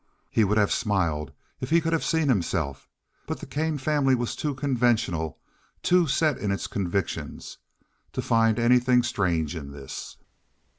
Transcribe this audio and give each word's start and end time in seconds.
He 0.31 0.43
would 0.43 0.57
have 0.57 0.71
smiled 0.71 1.31
if 1.59 1.69
he 1.69 1.79
could 1.79 1.93
have 1.93 2.03
seen 2.03 2.27
himself, 2.27 2.89
but 3.27 3.39
the 3.39 3.45
Kane 3.45 3.77
family 3.77 4.15
was 4.15 4.35
too 4.35 4.55
conventional, 4.55 5.37
too 5.83 6.07
set 6.07 6.39
in 6.39 6.49
its 6.51 6.65
convictions, 6.65 7.59
to 8.13 8.21
find 8.23 8.57
anything 8.57 9.03
strange 9.03 9.55
in 9.55 9.69
this. 9.69 10.17